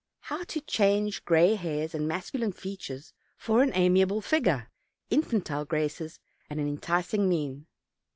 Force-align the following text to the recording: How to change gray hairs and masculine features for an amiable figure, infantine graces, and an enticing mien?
How 0.21 0.43
to 0.45 0.59
change 0.61 1.25
gray 1.25 1.53
hairs 1.53 1.93
and 1.93 2.07
masculine 2.07 2.53
features 2.53 3.13
for 3.37 3.61
an 3.61 3.71
amiable 3.75 4.19
figure, 4.19 4.71
infantine 5.11 5.63
graces, 5.65 6.19
and 6.49 6.59
an 6.59 6.67
enticing 6.67 7.29
mien? 7.29 7.67